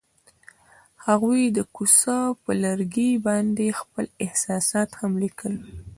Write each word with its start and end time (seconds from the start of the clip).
هغوی 1.05 1.41
د 1.57 1.59
کوڅه 1.75 2.17
پر 2.41 2.53
لرګي 2.63 3.11
باندې 3.25 3.77
خپل 3.79 4.05
احساسات 4.25 4.89
هم 4.99 5.11
لیکل. 5.23 5.53